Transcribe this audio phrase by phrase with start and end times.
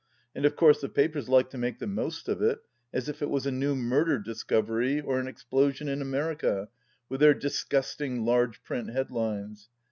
[0.33, 3.29] And of course the papers like to make the most of it, as if it
[3.29, 6.69] was a new murder discovery, or an explosion in America,
[7.07, 9.69] with their disgusting large print head lines.